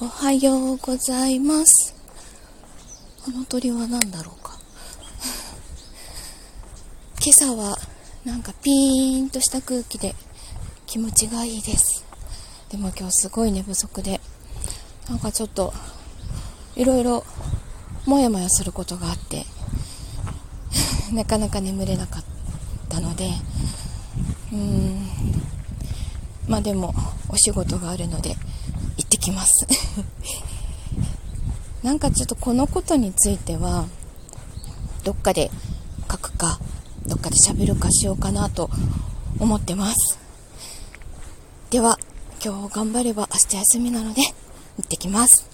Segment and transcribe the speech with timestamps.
[0.00, 1.94] おはようございます。
[3.24, 4.58] この鳥は何だろうか。
[7.24, 7.78] 今朝は
[8.24, 10.16] なんかピーンとした空気で
[10.88, 12.02] 気持ちがいいです。
[12.70, 14.20] でも今日すごい寝不足で
[15.08, 15.72] なんかちょっと
[16.74, 17.24] いろいろ
[18.04, 19.46] もやもやすることがあって
[21.14, 22.24] なかなか眠れなかっ
[22.88, 23.32] たので
[24.52, 25.08] うーん。
[26.48, 26.92] まあでも
[27.34, 28.36] お仕事があるので
[28.96, 29.66] 行ってきます。
[31.82, 33.86] なんかちょっとこのことについては
[35.02, 35.50] どっかで
[36.08, 36.60] 書くか
[37.08, 38.70] どっかで喋るかしようかなと
[39.40, 40.18] 思ってます。
[41.70, 41.98] では
[42.42, 44.30] 今日頑張れば明日休みなので行
[44.82, 45.53] ってきます。